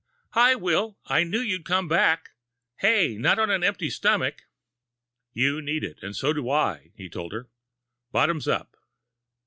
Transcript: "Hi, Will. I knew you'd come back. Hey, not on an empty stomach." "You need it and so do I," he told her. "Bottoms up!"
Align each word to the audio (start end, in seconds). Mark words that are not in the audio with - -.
"Hi, 0.31 0.55
Will. 0.55 0.97
I 1.05 1.23
knew 1.23 1.41
you'd 1.41 1.63
come 1.63 1.87
back. 1.87 2.29
Hey, 2.79 3.17
not 3.19 3.37
on 3.37 3.51
an 3.51 3.63
empty 3.63 3.91
stomach." 3.91 4.47
"You 5.31 5.61
need 5.61 5.83
it 5.83 6.01
and 6.01 6.15
so 6.15 6.33
do 6.33 6.49
I," 6.49 6.89
he 6.95 7.07
told 7.07 7.33
her. 7.33 7.51
"Bottoms 8.11 8.47
up!" 8.47 8.77